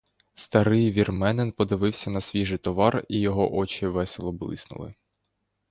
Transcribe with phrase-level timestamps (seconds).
[0.35, 4.93] Старий вірменин подивився на свіжий товар, і його очі весело блиснули.